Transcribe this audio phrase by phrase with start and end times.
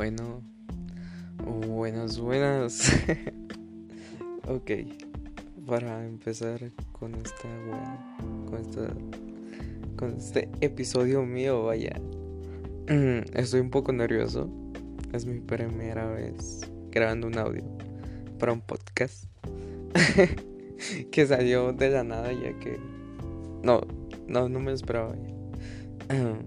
[0.00, 0.40] Bueno,
[1.66, 2.90] buenas, buenas.
[4.48, 4.70] ok,
[5.66, 7.46] para empezar con esta
[8.46, 8.94] con esta,
[9.96, 12.00] con este episodio mío, vaya.
[13.34, 14.48] Estoy un poco nervioso.
[15.12, 17.64] Es mi primera vez grabando un audio
[18.38, 19.26] para un podcast
[21.12, 22.78] que salió de la nada, ya que
[23.62, 23.82] no,
[24.26, 26.38] no, no me esperaba ya.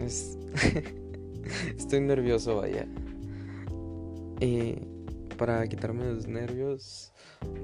[0.04, 0.36] Es
[1.76, 2.86] Estoy nervioso, vaya.
[4.40, 4.76] Y
[5.36, 7.12] para quitarme los nervios,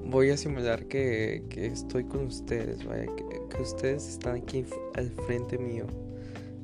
[0.05, 3.05] voy a simular que, estoy con ustedes, vaya.
[3.15, 5.85] Que, ustedes están aquí al frente mío,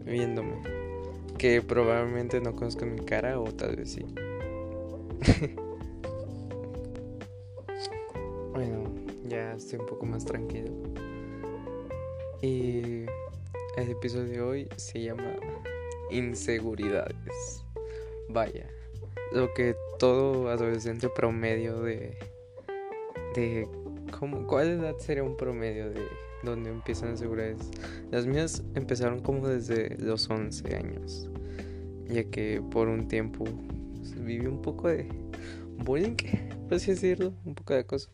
[0.05, 0.62] viéndome.
[1.38, 4.05] Que probablemente no conozcan mi cara o tal vez sí.
[8.53, 8.84] bueno,
[9.28, 10.72] ya estoy un poco más tranquilo.
[12.42, 13.05] Y
[13.78, 15.36] el episodio de hoy se llama
[16.12, 17.66] inseguridades.
[18.30, 18.67] Vaya,
[19.34, 22.18] lo que todo adolescente promedio de...
[23.36, 23.68] de
[24.18, 26.02] ¿cómo, ¿Cuál edad sería un promedio de
[26.44, 27.70] donde empiezan inseguridades?
[28.12, 31.30] Las mías empezaron como desde los 11 años,
[32.08, 33.46] ya que por un tiempo
[34.18, 35.08] viví un poco de
[35.84, 36.16] bullying,
[36.68, 38.09] por así decirlo, un poco de acoso.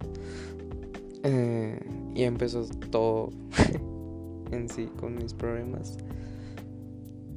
[1.23, 1.79] Eh,
[2.15, 3.31] y empezó todo
[4.51, 5.97] en sí con mis problemas.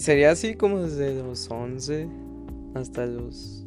[0.00, 2.08] Sería así como desde los 11
[2.74, 3.66] hasta los...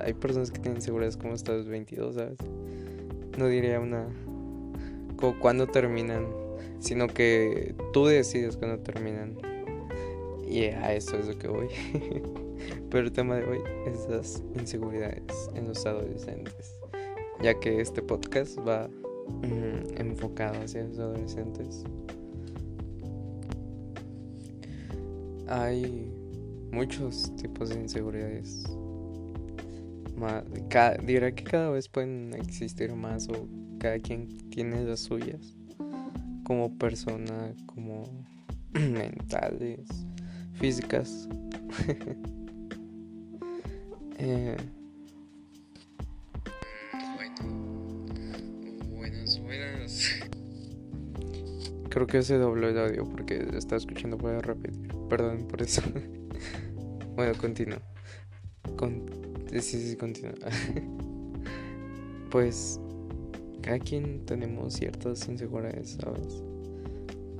[0.00, 2.36] hay personas que tienen seguridad como hasta los 22, ¿sabes?
[3.38, 4.06] No diría una...
[5.16, 6.26] como cuando terminan,
[6.78, 9.38] sino que tú decides cuando terminan.
[10.46, 11.68] Y a eso es lo que voy.
[12.90, 15.22] Pero el tema de hoy es las inseguridades
[15.54, 16.76] en los adolescentes.
[17.40, 21.82] Ya que este podcast va mm, enfocado hacia los adolescentes.
[25.48, 26.12] Hay
[26.72, 28.64] muchos tipos de inseguridades.
[31.04, 33.48] dirá que cada vez pueden existir más o
[33.78, 35.56] cada quien tiene las suyas.
[36.44, 38.04] Como persona, como
[38.72, 39.88] mentales,
[40.54, 41.28] físicas.
[44.18, 44.56] eh,
[51.96, 54.85] Creo que se dobló el audio porque está escuchando Voy a repetir.
[55.08, 55.82] Perdón por eso.
[57.16, 57.78] bueno, continúo.
[58.76, 59.06] Con...
[59.50, 60.32] Sí, sí, continúo.
[62.30, 62.80] pues
[63.62, 66.42] cada quien tenemos ciertas inseguridades, ¿sabes?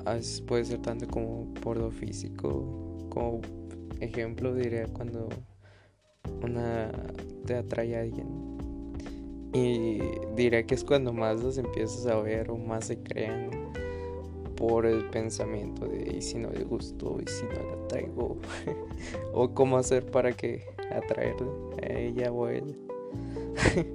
[0.05, 3.41] A veces puede ser tanto como por lo físico, como
[4.01, 5.29] ejemplo diría cuando
[6.43, 6.91] una
[7.47, 8.27] te atrae a alguien.
[9.53, 10.01] Y
[10.35, 13.51] diría que es cuando más los empiezas a ver o más se crean
[14.57, 18.37] por el pensamiento de y si no le gustó y si no la traigo
[19.33, 21.49] o cómo hacer para que atraerle
[21.83, 22.77] a ella o a él.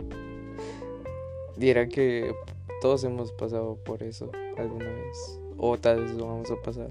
[1.58, 2.34] Dirá que
[2.82, 6.90] todos hemos pasado por eso alguna vez o tal vez lo vamos a pasar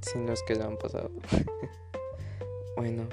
[0.00, 1.10] si no es que lo han pasado.
[2.76, 3.04] Bueno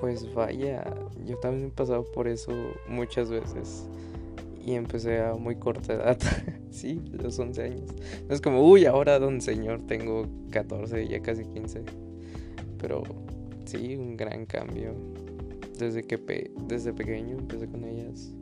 [0.00, 0.82] pues vaya
[1.26, 2.52] yo también he pasado por eso
[2.88, 3.86] muchas veces
[4.74, 6.18] empecé a muy corta edad.
[6.70, 7.90] sí, los 11 años.
[8.28, 11.82] Es como, uy, ahora don señor tengo 14, ya casi 15.
[12.78, 13.02] Pero
[13.64, 14.94] sí, un gran cambio.
[15.78, 18.34] Desde que desde pequeño empecé con ellas.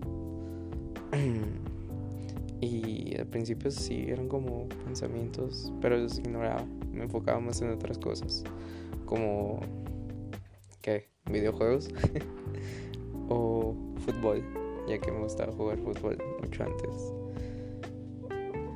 [2.61, 6.65] y al principio sí, eran como pensamientos, pero los ignoraba.
[6.93, 8.45] Me enfocaba más en otras cosas.
[9.05, 9.61] Como,
[10.81, 11.09] ¿qué?
[11.31, 11.91] Videojuegos
[13.29, 17.13] o fútbol ya que me gustaba jugar fútbol mucho antes.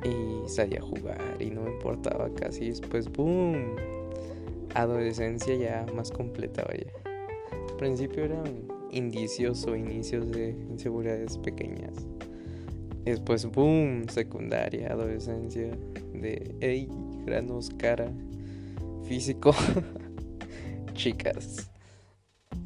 [0.03, 2.69] Y salía a jugar y no me importaba casi.
[2.69, 3.75] Después, ¡boom!
[4.75, 6.91] Adolescencia ya más completa, vaya.
[7.69, 8.43] Al principio eran
[8.91, 11.93] indicios o inicios de inseguridades pequeñas.
[13.05, 14.07] Después, ¡boom!
[14.09, 15.75] Secundaria, adolescencia.
[16.13, 16.89] De, ¡ey!
[17.25, 18.11] Granos, cara,
[19.03, 19.53] físico,
[20.93, 21.69] chicas.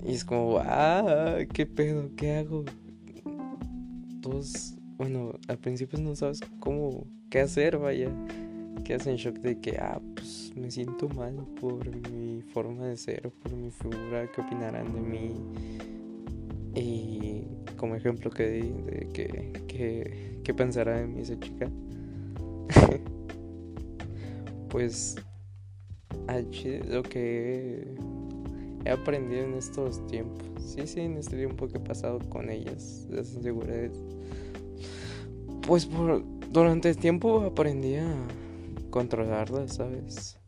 [0.04, 1.38] Y es como, ¡ah!
[1.54, 2.10] ¿Qué pedo?
[2.16, 2.66] ¿Qué hago?
[4.98, 8.10] Bueno, al principio no sabes cómo, qué hacer, vaya.
[8.84, 13.32] Quedas en shock de que, ah, pues me siento mal por mi forma de ser,
[13.44, 15.34] por mi figura, qué opinarán de mí.
[16.76, 17.44] Y
[17.76, 21.70] como ejemplo que di, de que, que, qué pensará de mí esa chica.
[24.70, 25.16] pues,
[26.90, 27.96] lo que
[28.88, 30.44] he aprendido en estos tiempos.
[30.60, 34.02] Sí, sí, en este tiempo que he pasado con ellas, las inseguridades
[35.66, 38.08] pues por, durante el tiempo aprendí a
[38.90, 40.40] controlarlas, ¿sabes?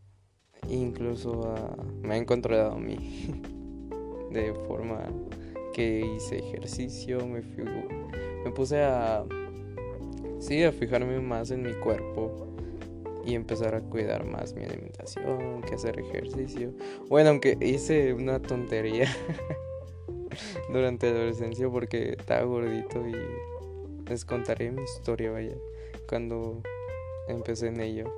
[0.70, 1.56] Incluso
[2.02, 3.28] me han controlado a mí.
[4.32, 5.02] de forma
[5.74, 9.26] que hice ejercicio, me, me puse a,
[10.40, 12.49] sí, a fijarme más en mi cuerpo
[13.30, 16.74] y empezar a cuidar más mi alimentación, que hacer ejercicio.
[17.10, 19.08] Bueno, aunque hice una tontería
[20.74, 25.56] durante la adolescencia porque estaba gordito y les contaré mi historia, vaya,
[26.08, 26.64] cuando
[27.28, 28.12] empecé en ello.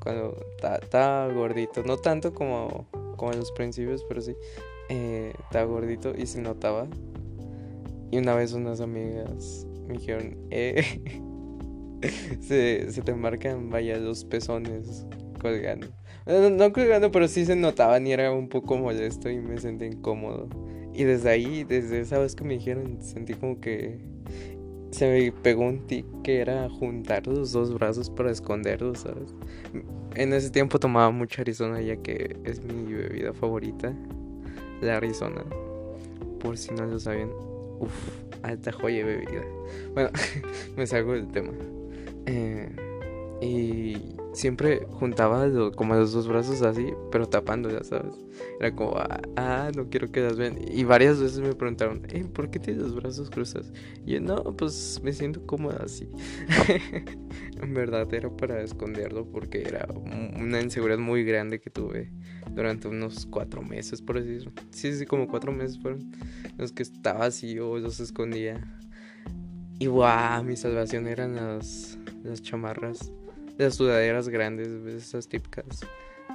[0.00, 0.36] Cuando
[0.82, 4.34] estaba gordito, no tanto como, como en los principios, pero sí,
[4.88, 6.88] eh, estaba gordito y se notaba.
[8.10, 11.22] Y una vez unas amigas me dijeron, eh,
[12.40, 15.06] se, se te marcan, vaya, los pezones
[15.40, 15.88] colgando.
[16.26, 19.86] No, no, colgando, pero sí se notaban y era un poco molesto y me sentí
[19.86, 20.48] incómodo.
[20.94, 23.98] Y desde ahí, desde esa vez que me dijeron, sentí como que
[24.92, 29.34] se me pegó un tic que era juntar los dos brazos para esconderlos, ¿sabes?
[30.14, 33.92] En ese tiempo tomaba mucha Arizona ya que es mi bebida favorita,
[34.82, 35.42] la Arizona.
[36.40, 37.30] Por si no lo saben,
[37.80, 37.92] uff,
[38.42, 39.44] alta joya de bebida.
[39.94, 40.10] Bueno,
[40.76, 41.52] me salgo del tema.
[42.26, 42.74] Eh,
[43.40, 43.96] y
[44.32, 48.14] siempre juntaba como los dos brazos así, pero tapando, ya sabes.
[48.60, 50.58] Era como, ah, ah, no quiero que las vean.
[50.70, 53.72] Y varias veces me preguntaron, eh, ¿por qué tienes los brazos cruzados?
[54.06, 56.08] Y yo, no, pues me siento cómoda así.
[57.62, 59.88] en verdad era para esconderlo porque era
[60.38, 62.12] una inseguridad muy grande que tuve
[62.54, 64.52] durante unos cuatro meses, por así decirlo.
[64.70, 66.12] Sí, sí, como cuatro meses fueron
[66.58, 68.78] los que estaba así o los escondía.
[69.78, 73.12] Y guau, mi salvación eran las, las chamarras
[73.58, 75.86] las sudaderas grandes, esas típicas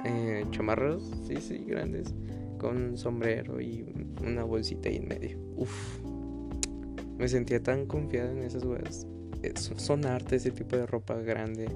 [0.04, 2.14] eh, chamarras, sí, sí, grandes,
[2.58, 3.84] con sombrero y
[4.22, 5.38] una bolsita ahí en medio.
[5.56, 5.98] Uf,
[7.18, 9.06] me sentía tan confiada en esas weas.
[9.76, 11.68] Son arte ese tipo de ropa grande.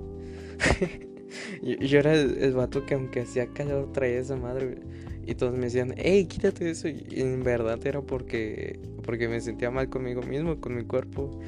[1.62, 4.79] yo, era el, vato que aunque hacía calor traía esa madre.
[5.25, 6.88] Y todos me decían, hey, quítate eso.
[6.88, 11.41] Y en verdad era porque, porque me sentía mal conmigo mismo, con mi cuerpo.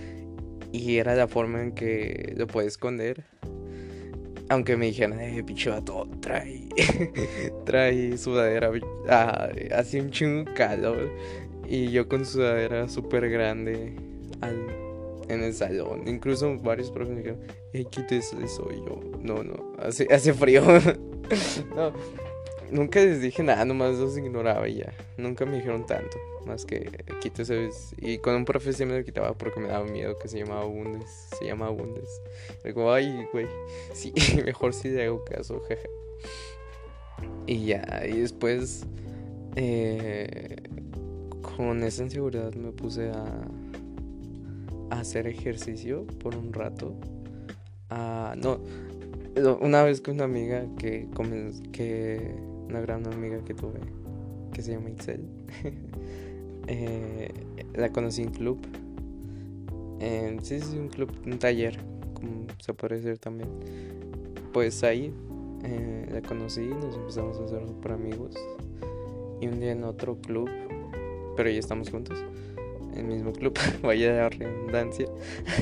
[0.75, 3.23] Y era la forma en que lo puedo esconder.
[4.49, 6.69] Aunque me dijeron, eh, pinche vato, trae,
[7.65, 8.73] trae sudadera,
[9.09, 9.51] ah,
[9.95, 11.09] un chingo calor.
[11.69, 13.95] Y yo con sudadera súper grande
[14.41, 14.67] al,
[15.29, 16.09] en el salón.
[16.09, 17.41] Incluso varios profes me dijeron,
[17.73, 18.69] eh, quítese eso.
[18.73, 20.63] Y yo, no, no, hace, hace frío.
[21.77, 21.93] no,
[22.71, 24.93] nunca les dije nada, nomás los ignoraba y ya.
[25.17, 26.17] Nunca me dijeron tanto.
[26.47, 26.91] Más que
[27.21, 27.71] quítese.
[27.99, 30.65] Y con un profe sí me lo quitaba porque me daba miedo que se llamaba
[30.65, 31.29] Bundes.
[31.39, 32.09] Se llama Bundes.
[32.65, 33.47] Digo, ay, güey.
[33.93, 34.13] Sí,
[34.45, 35.89] mejor si le hago caso, jeje.
[37.47, 38.85] Y ya, y después.
[39.57, 40.57] Eh,
[41.57, 43.25] con esa inseguridad me puse a,
[44.91, 46.97] a hacer ejercicio por un rato.
[47.91, 48.61] Ah, no,
[49.61, 51.09] una vez con una amiga que,
[51.73, 52.35] que
[52.69, 53.81] una gran amiga que tuve
[54.53, 55.25] que se llama Itzel
[56.67, 57.29] eh,
[57.75, 58.59] la conocí en club
[60.01, 61.79] eh, sí sí un club un taller
[62.15, 63.49] como se puede decir también
[64.53, 65.13] pues ahí
[65.65, 68.35] eh, la conocí nos empezamos a hacer super amigos
[69.41, 70.49] y un día en otro club
[71.37, 72.25] pero ya estamos juntos
[72.93, 75.09] en el mismo club vaya de redundancia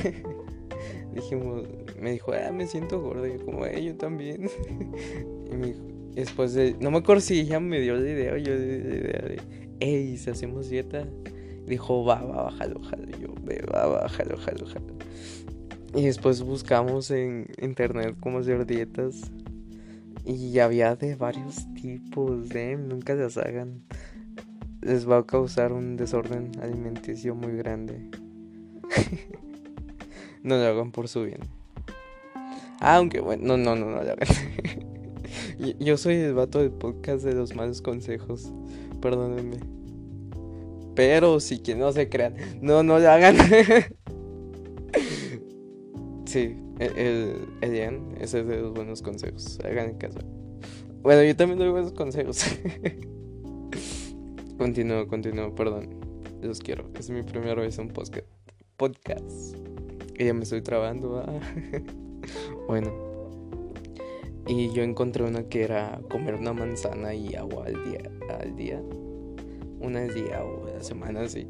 [1.13, 1.67] dijimos
[2.03, 3.25] me dijo, ah, me siento gordo.
[3.25, 4.49] Y yo como, eh, yo también.
[5.51, 5.81] y me dijo,
[6.15, 9.41] después de, no me acuerdo si ella me dio la idea, yo de, de,
[9.79, 11.07] hey, si hacemos dieta.
[11.65, 12.81] Dijo, va, va, bájalo.
[13.07, 13.33] Y yo,
[13.73, 14.93] va, bájalo, bájalo, bájalo.
[15.95, 19.31] Y después buscamos en internet cómo hacer dietas.
[20.25, 22.77] Y había de varios tipos, ¿eh?
[22.77, 23.83] Nunca las hagan.
[24.81, 28.09] Les va a causar un desorden alimenticio muy grande.
[30.43, 31.41] no lo hagan por su bien.
[32.79, 34.01] Aunque bueno, no, no, no, no,
[35.79, 38.51] Yo soy el vato del podcast de los malos consejos.
[39.01, 39.57] Perdónenme.
[40.95, 42.35] Pero si que no se crean.
[42.61, 43.35] No, no lo hagan.
[46.25, 49.59] sí, el, el Ian, ese es de los buenos consejos.
[49.63, 50.19] Hagan en casa.
[51.01, 52.43] Bueno, yo también doy buenos consejos.
[54.57, 55.99] continúo, continúo, perdón.
[56.41, 56.89] Los quiero.
[56.99, 58.27] Es mi primera vez en podcast.
[58.77, 59.57] Podcast.
[60.17, 61.23] Y ya me estoy trabando.
[62.69, 63.12] Bueno.
[64.47, 68.11] Y yo encontré una que era comer una manzana y agua al día.
[68.41, 68.81] Al día.
[69.79, 71.47] Una al día o a la semana, sí.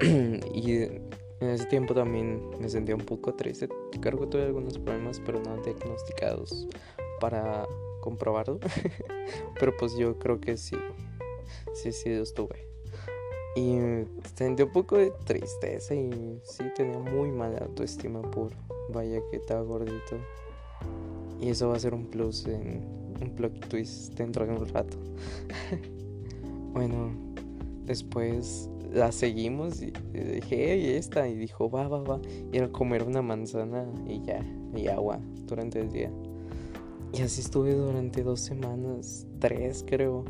[0.54, 0.82] y
[1.42, 3.68] en ese tiempo también me sentía un poco triste.
[4.00, 6.68] Creo que tuve algunos problemas, pero no diagnosticados
[7.20, 7.66] para
[8.00, 8.58] comprobarlo.
[9.58, 10.76] pero pues yo creo que sí.
[11.74, 12.68] Sí, sí, los tuve.
[13.54, 13.78] Y
[14.34, 18.52] sentí un poco de tristeza y sí tenía muy mala autoestima por
[18.88, 20.16] vaya que estaba gordito.
[21.42, 22.80] Y eso va a ser un plus en
[23.20, 24.96] un plot twist dentro de un rato.
[26.72, 27.10] bueno,
[27.84, 32.20] después la seguimos y dije, hey, esta, y dijo, va, va, va,
[32.52, 34.44] y era comer una manzana y ya,
[34.74, 36.10] y agua durante el día.
[37.12, 40.24] Y así estuve durante dos semanas, tres creo.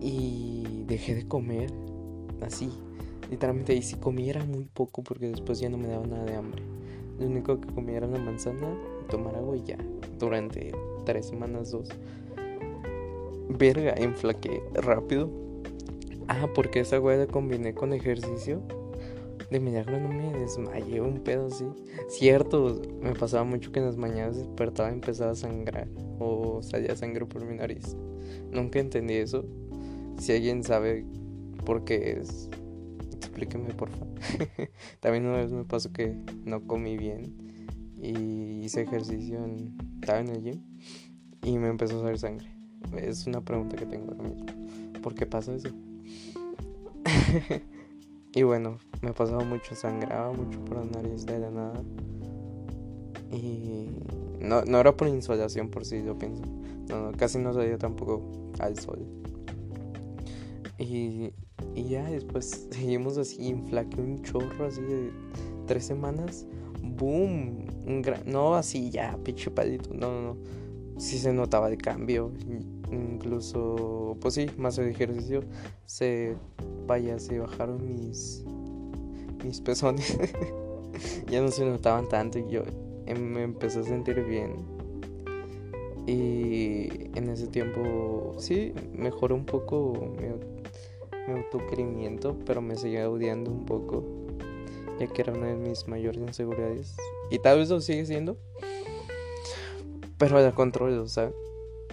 [0.00, 1.72] Y dejé de comer,
[2.42, 2.70] así.
[3.30, 6.34] Literalmente, y si comía era muy poco porque después ya no me daba nada de
[6.34, 6.62] hambre.
[7.18, 8.74] Lo único que comía era una manzana,
[9.10, 9.78] tomar agua y ya.
[10.18, 10.72] Durante
[11.04, 11.88] tres semanas, dos.
[13.48, 15.28] Verga, enflaqué rápido
[16.32, 18.62] Ah, porque esa güey la combiné con ejercicio.
[19.50, 21.64] De milagro no me desmayé un pedo así.
[22.08, 25.88] Cierto, me pasaba mucho que en las mañanas despertaba y empezaba a sangrar.
[26.20, 27.96] O salía sangre por mi nariz.
[28.52, 29.44] Nunca entendí eso.
[30.20, 31.04] Si alguien sabe
[31.66, 32.48] por qué es,
[33.12, 34.14] explíqueme por favor.
[35.00, 36.14] También una vez me pasó que
[36.44, 37.59] no comí bien
[38.02, 40.60] y hice ejercicio en, estaba en el gym
[41.42, 42.48] y me empezó a salir sangre.
[42.96, 44.46] Es una pregunta que tengo ahora mismo.
[45.02, 45.68] ¿Por qué pasa eso?
[48.34, 51.82] y bueno, me pasaba mucho, sangraba mucho por la nariz de la nada.
[53.30, 53.86] Y
[54.40, 56.42] no, no era por insolación por si yo pienso.
[56.88, 59.06] No, casi no salía tampoco al sol.
[60.78, 61.32] Y,
[61.74, 65.10] y ya después seguimos así, inflaque un chorro así de
[65.66, 66.46] tres semanas.
[66.82, 67.66] ¡Boom!
[67.86, 69.50] Un gran, no así ya, pinche.
[69.92, 70.36] No, no, no.
[70.98, 72.32] Sí se notaba el cambio.
[72.90, 75.42] Incluso, pues sí, más ejercicio.
[75.86, 76.36] Se
[76.86, 78.44] vaya, se bajaron mis,
[79.44, 80.18] mis pezones.
[81.30, 82.62] ya no se notaban tanto y yo
[83.06, 84.56] em, me empecé a sentir bien.
[86.06, 90.26] Y en ese tiempo, sí, mejoró un poco mi,
[91.28, 94.04] mi autoquerimiento, pero me seguía odiando un poco,
[95.00, 96.94] ya que era una de mis mayores inseguridades.
[97.30, 98.36] Y tal vez lo sigue siendo,
[100.18, 101.32] pero la controlo, sea,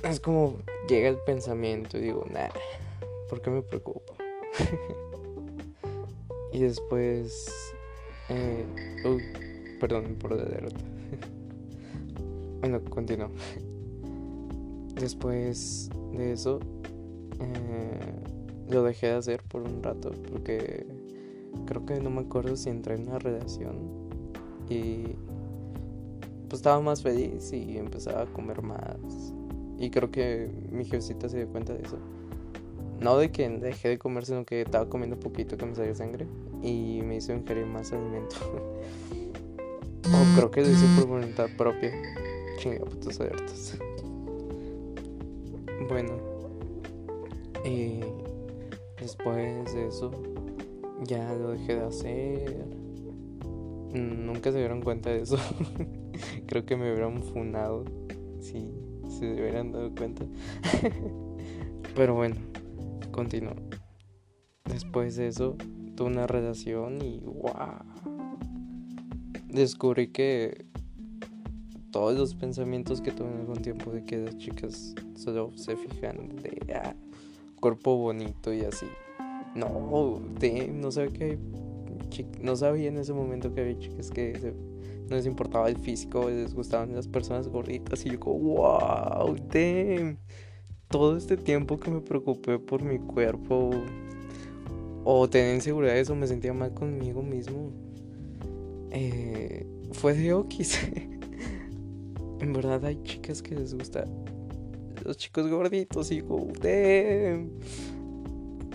[0.03, 0.57] es como
[0.89, 2.49] llega el pensamiento y digo, nah,
[3.29, 4.13] ¿por qué me preocupo?
[6.51, 7.49] y después...
[8.29, 8.65] Eh,
[9.79, 10.81] perdón por la derrota.
[12.59, 13.29] bueno, continúo.
[14.95, 16.59] Después de eso,
[17.39, 18.21] eh,
[18.69, 20.85] lo dejé de hacer por un rato porque
[21.65, 24.07] creo que no me acuerdo si entré en una relación
[24.69, 25.15] y
[26.49, 29.33] pues estaba más feliz y empezaba a comer más.
[29.77, 31.97] Y creo que mi jefecita se dio cuenta de eso.
[32.99, 36.25] No de que dejé de comer, sino que estaba comiendo poquito que me salió sangre
[36.63, 38.35] y me hizo ingerir más alimento.
[40.07, 41.91] o creo que lo hice por voluntad propia.
[42.57, 43.77] Chinga, putos abiertos.
[45.87, 46.13] Bueno,
[47.63, 47.99] y
[48.99, 50.11] después de eso,
[51.03, 52.65] ya lo dejé de hacer.
[53.93, 55.37] Nunca se dieron cuenta de eso.
[56.47, 57.85] creo que me hubieran funado
[58.39, 58.71] si
[59.09, 60.25] se hubieran dado cuenta.
[61.95, 62.35] Pero bueno
[63.17, 63.55] continuó.
[64.65, 65.57] Después de eso,
[65.95, 67.81] tuve una relación y wow.
[69.47, 70.67] Descubrí que
[71.89, 76.35] todos los pensamientos que tuve en algún tiempo de que las chicas solo se fijan
[76.35, 76.93] de ah,
[77.59, 78.85] cuerpo bonito y así.
[79.57, 81.39] No, de, no sabía que
[82.41, 84.53] no sabía en ese momento que había chicas que
[85.09, 90.17] no les importaba el físico, les gustaban las personas gorditas y yo wow, damn
[90.89, 93.71] todo este tiempo que me preocupé por mi cuerpo
[95.03, 97.71] o tenía inseguridades o me sentía mal conmigo mismo,
[98.91, 100.79] eh, fue de Okis.
[102.39, 104.05] en verdad hay chicas que les gusta
[105.03, 106.47] los chicos gorditos y go,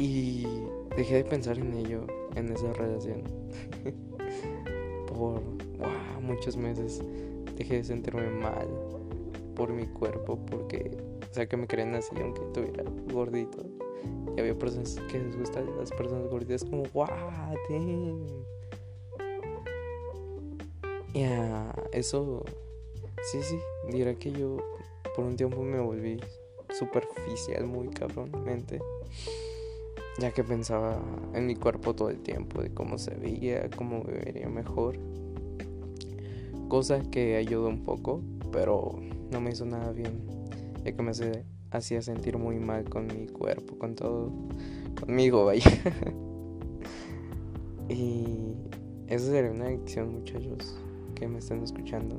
[0.03, 0.45] Y
[0.97, 2.05] dejé de pensar en ello,
[2.35, 3.23] en esa relación.
[5.07, 5.41] por
[6.21, 7.01] muchos meses
[7.57, 8.69] dejé de sentirme mal
[9.55, 10.97] por mi cuerpo porque
[11.31, 12.83] o sea, que me creen así, aunque tuviera
[13.13, 13.65] gordito.
[14.37, 17.07] Y había personas que les gustan las personas gorditas, como, wow,
[21.15, 21.23] Y
[21.93, 22.45] eso,
[23.31, 23.57] sí, sí,
[23.93, 24.57] dirá que yo
[25.15, 26.19] por un tiempo me volví
[26.71, 28.81] superficial, muy cabronmente.
[30.19, 31.01] Ya que pensaba
[31.35, 34.99] en mi cuerpo todo el tiempo, de cómo se veía, cómo me vería mejor.
[36.69, 38.99] Cosa que ayudó un poco, pero
[39.31, 40.33] no me hizo nada bien
[40.85, 41.13] ya que me
[41.71, 44.33] hacía sentir muy mal con mi cuerpo, con todo,
[45.01, 45.65] conmigo, vaya.
[47.89, 48.55] y
[49.07, 50.77] eso sería una adicción, muchachos,
[51.15, 52.17] que me están escuchando.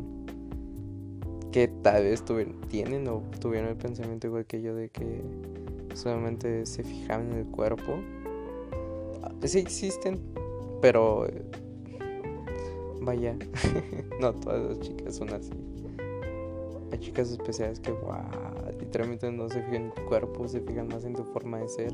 [1.52, 2.24] Que tal vez
[2.70, 5.22] tienen o tuvieron el pensamiento igual que yo de que
[5.96, 8.00] solamente se fijaban en el cuerpo.
[9.24, 10.20] Ah, sí existen,
[10.82, 11.28] pero
[13.02, 13.38] vaya,
[14.20, 15.52] no todas las chicas son así.
[16.92, 18.24] Hay chicas especiales que, wow,
[18.80, 21.94] literalmente no se fijan en tu cuerpo, se fijan más en tu forma de ser.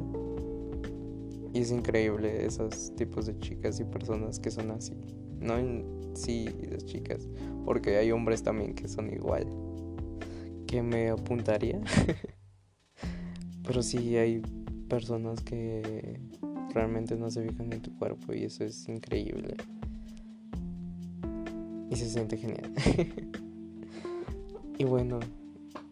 [1.53, 4.93] Y es increíble esos tipos de chicas y personas que son así.
[5.39, 7.27] No en sí las chicas,
[7.65, 9.47] porque hay hombres también que son igual.
[10.67, 11.81] Que me apuntaría.
[13.69, 14.41] Pero sí hay
[14.87, 16.19] personas que
[16.73, 19.57] realmente no se fijan en tu cuerpo y eso es increíble.
[21.91, 22.73] Y se siente genial.
[24.79, 25.19] y bueno,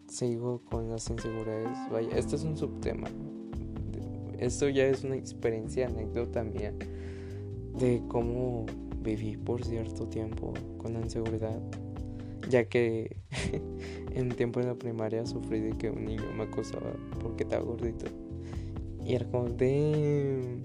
[0.08, 1.78] sigo con las inseguridades.
[1.92, 3.06] Vaya, este es un subtema.
[4.40, 6.74] Esto ya es una experiencia, anécdota mía
[7.78, 8.66] de cómo
[9.04, 11.62] viví por cierto tiempo con la inseguridad.
[12.48, 13.16] Ya que
[14.14, 18.06] en tiempo en la primaria sufrí de que un niño me acosaba porque estaba gordito.
[19.04, 20.58] Y era como de...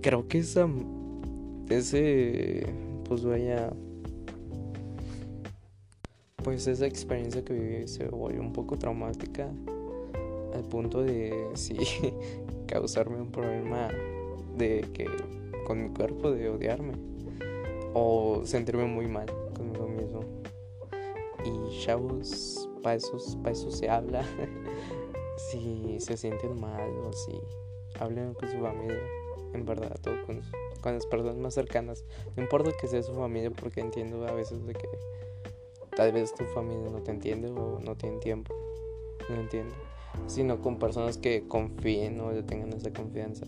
[0.00, 0.68] Creo que esa...
[1.68, 2.66] Ese...
[3.04, 3.70] Pues vaya
[6.42, 9.48] pues esa experiencia que viví se volvió un poco traumática
[10.54, 11.76] al punto de sí
[12.66, 13.88] causarme un problema
[14.56, 15.06] de que
[15.66, 16.92] con mi cuerpo de odiarme
[17.94, 19.26] o sentirme muy mal
[19.56, 19.88] conmigo
[21.44, 23.16] y chavos para eso,
[23.46, 24.24] eso se habla.
[25.50, 27.32] Si se sienten mal o si
[27.98, 29.00] hablen con su familia
[29.54, 30.42] en verdad o con,
[30.80, 32.04] con las personas más cercanas.
[32.36, 34.88] No importa que sea su familia porque entiendo a veces de que
[35.96, 38.54] tal vez tu familia no te entiende o no tiene tiempo,
[39.28, 39.74] no entiende,
[40.26, 43.46] sino con personas que confíen o le tengan esa confianza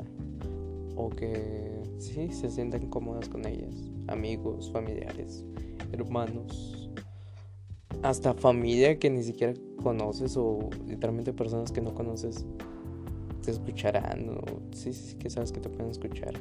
[0.96, 3.74] o que sí se sientan cómodas con ellas,
[4.08, 5.44] amigos, familiares,
[5.92, 6.81] hermanos,
[8.02, 12.44] hasta familia que ni siquiera conoces o literalmente personas que no conoces
[13.42, 14.42] te escucharán o
[14.72, 16.32] sí, sí, que sabes que te pueden escuchar.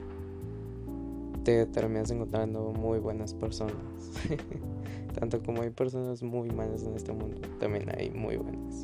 [1.44, 3.76] Te terminas encontrando muy buenas personas.
[5.20, 8.84] Tanto como hay personas muy malas en este mundo, también hay muy buenas.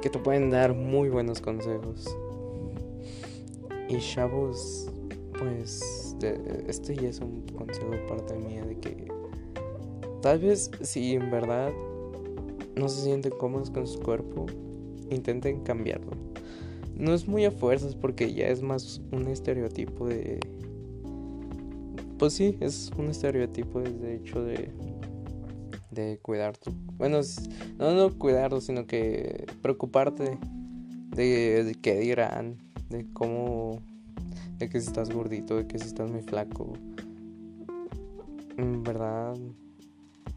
[0.00, 2.16] Que te pueden dar muy buenos consejos.
[3.88, 4.90] Y chavos,
[5.38, 6.16] pues
[6.68, 9.17] esto ya es un consejo parte mía de que
[10.22, 11.70] tal vez si en verdad
[12.76, 14.46] no se sienten cómodos con su cuerpo,
[15.10, 16.12] intenten cambiarlo.
[16.96, 20.40] No es muy a fuerzas porque ya es más un estereotipo de...
[22.18, 24.72] Pues sí, es un estereotipo de hecho de
[25.98, 26.72] de cuidar tu...
[26.96, 27.20] Bueno,
[27.78, 30.38] no, no cuidarlo, sino que preocuparte
[31.14, 32.56] de, de qué dirán,
[32.88, 33.82] de cómo...
[34.58, 36.72] De que si estás gordito, de que si estás muy flaco.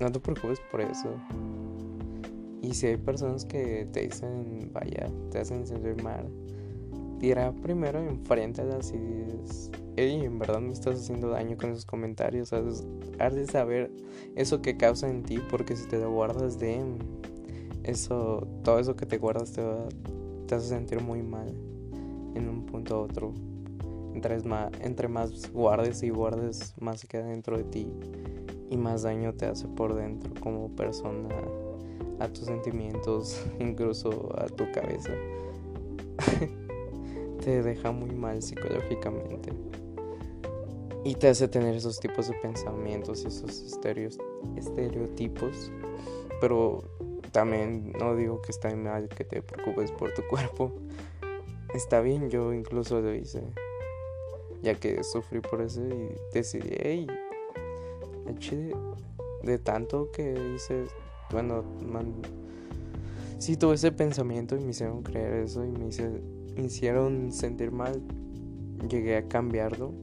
[0.02, 1.16] No te preocupes por eso.
[2.62, 6.30] Y si hay personas que te dicen, vaya, te hacen sentir mal,
[7.20, 12.52] dirá primero enfréntalas y dices, hey, en verdad me estás haciendo daño con esos comentarios.
[12.54, 13.92] Has de saber
[14.36, 16.82] eso que causa en ti, porque si te guardas de
[17.84, 19.88] eso, todo eso que te guardas te, va,
[20.48, 21.50] te hace sentir muy mal
[22.36, 23.34] en un punto u otro.
[24.14, 27.88] Entre más, entre más guardes y guardes, más se queda dentro de ti
[28.72, 31.30] y más daño te hace por dentro como persona,
[32.20, 35.12] a tus sentimientos, incluso a tu cabeza.
[37.44, 39.52] te deja muy mal psicológicamente
[41.04, 43.78] y te hace tener esos tipos de pensamientos y esos
[44.56, 45.72] estereotipos.
[46.40, 46.84] Pero
[47.32, 50.72] también no digo que está mal que te preocupes por tu cuerpo.
[51.74, 53.42] Está bien, yo incluso lo hice.
[54.62, 57.08] Ya que sufrí por eso y decidí, hey,
[59.44, 60.86] de, tanto que hice,
[61.32, 62.14] bueno, man,
[63.40, 68.02] sí tuve ese pensamiento y me hicieron creer eso y me hicieron sentir mal.
[68.88, 69.94] Llegué a cambiarlo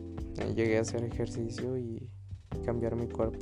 [0.47, 2.09] llegué a hacer ejercicio y
[2.65, 3.39] cambiar mi cuerpo.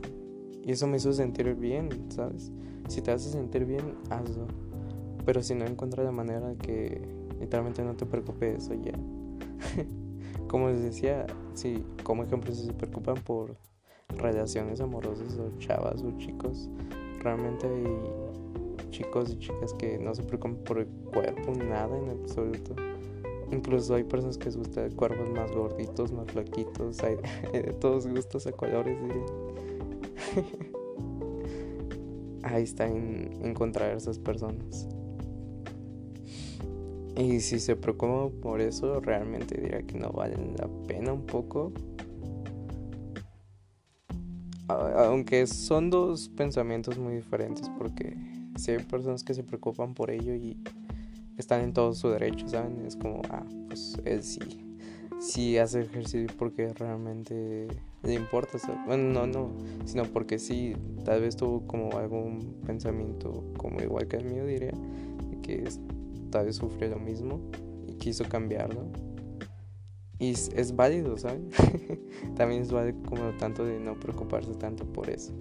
[0.63, 2.51] Y eso me hizo sentir bien, ¿sabes?
[2.89, 4.47] Si te hace sentir bien, hazlo.
[5.25, 7.01] Pero si no encuentras la manera que
[7.41, 8.93] literalmente no te preocupes eso ya.
[10.49, 13.57] como les decía, si como ejemplo si se preocupan por
[14.09, 16.69] relaciones amorosas o chavas o chicos,
[17.21, 22.75] realmente hay chicos y chicas que no se preocupan por el cuerpo, nada en absoluto.
[23.51, 27.17] Incluso hay personas que les gustan cuerpos más gorditos, más flaquitos, hay
[27.53, 28.97] de todos gustos a colores,
[32.43, 34.89] Ahí está en encontrar esas personas.
[37.17, 41.73] Y si se preocupan por eso, realmente diría que no valen la pena un poco.
[44.69, 48.17] Aunque son dos pensamientos muy diferentes, porque
[48.57, 50.57] si hay personas que se preocupan por ello y
[51.37, 52.85] están en todo su derecho, ¿saben?
[52.87, 54.41] Es como, ah, pues él sí,
[55.21, 57.69] sí hace ejercicio porque realmente
[58.03, 58.59] le importa.
[58.87, 59.51] Bueno, no, no,
[59.85, 60.75] sino porque sí,
[61.05, 64.73] tal vez tuvo como algún pensamiento como igual que el mío, diría,
[65.43, 65.65] que
[66.31, 67.41] tal vez sufrió lo mismo
[67.87, 68.87] y quiso cambiarlo.
[70.19, 71.51] Y es, válido, ¿saben?
[72.37, 75.35] También es válido como tanto de no preocuparse tanto por eso.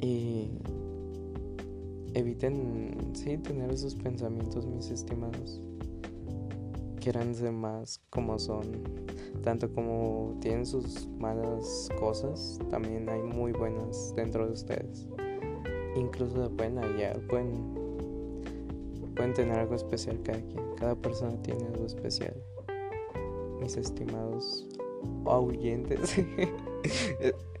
[0.00, 0.48] Y
[2.14, 5.60] eviten, sí, tener esos pensamientos, mis estimados.
[6.98, 8.64] Quieranse más como son.
[9.42, 15.06] Tanto como tienen sus malas cosas, también hay muy buenas dentro de ustedes.
[15.96, 17.52] Incluso la pueden hallar, pueden,
[19.14, 20.64] pueden tener algo especial cada quien.
[20.76, 22.34] Cada persona tiene algo especial
[23.66, 24.64] mis estimados
[25.24, 26.16] oyentes.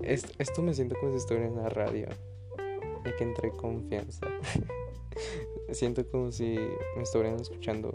[0.00, 2.06] Esto me siento como si estuviera en la radio.
[3.04, 4.24] Ya que entré confianza.
[5.72, 6.56] siento como si
[6.96, 7.92] me estuvieran escuchando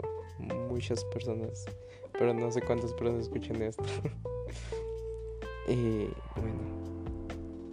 [0.68, 1.64] muchas personas.
[2.12, 3.84] Pero no sé cuántas personas escuchen esto.
[5.68, 6.60] y bueno,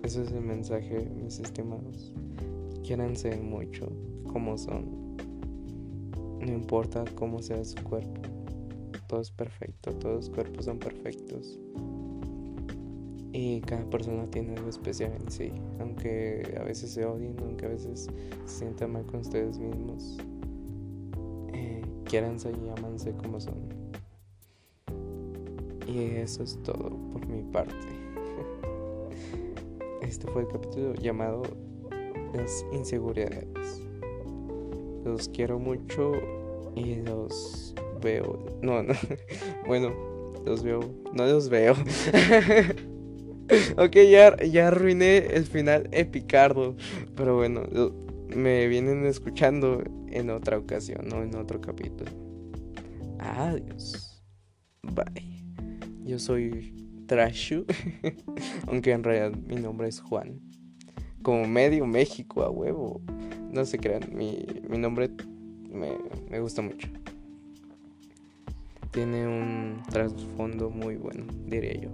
[0.04, 2.14] eso es el mensaje, mis estimados.
[2.84, 3.92] Quiéranse mucho
[4.32, 5.18] como son.
[6.40, 8.39] No importa cómo sea su cuerpo
[9.10, 11.58] todo es perfecto, todos los cuerpos son perfectos.
[13.34, 17.70] Y cada persona tiene algo especial en sí, aunque a veces se odien, aunque a
[17.70, 18.08] veces
[18.46, 20.18] se sientan mal con ustedes mismos.
[21.54, 23.56] Eh, quiéranse y amanse como son.
[25.88, 27.76] Y eso es todo por mi parte.
[30.02, 31.44] Este fue el capítulo llamado
[32.34, 33.82] Las inseguridades.
[35.04, 36.14] Los quiero mucho
[36.76, 38.60] y los veo.
[38.62, 38.94] No, no.
[39.68, 39.94] Bueno,
[40.46, 40.80] los veo.
[41.14, 41.74] No los veo.
[43.78, 46.76] ok, ya, ya arruiné el final epicardo.
[47.16, 47.64] Pero bueno,
[48.36, 52.12] me vienen escuchando en otra ocasión, no en otro capítulo.
[53.20, 54.24] Adiós.
[54.84, 55.46] Bye.
[56.04, 56.74] Yo soy
[57.08, 57.66] Trashu.
[58.68, 60.40] Aunque en realidad mi nombre es Juan.
[61.22, 63.02] Como medio México a huevo.
[63.52, 65.10] No se crean, mi, mi nombre
[65.70, 65.98] me,
[66.30, 66.88] me gusta mucho
[68.92, 71.90] tiene un trasfondo muy bueno, diría yo.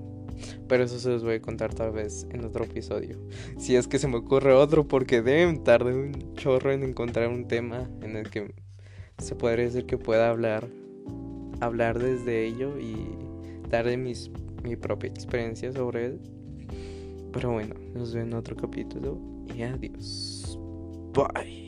[0.67, 3.17] Pero eso se los voy a contar tal vez en otro episodio.
[3.57, 7.47] Si es que se me ocurre otro, porque deben tardar un chorro en encontrar un
[7.47, 8.53] tema en el que
[9.17, 10.67] se podría decir que pueda hablar,
[11.61, 12.95] hablar desde ello y
[13.69, 14.29] dar de mis,
[14.63, 16.19] mi propia experiencia sobre él.
[17.31, 19.19] Pero bueno, nos vemos en otro capítulo
[19.53, 20.57] y adiós.
[21.13, 21.64] Bye.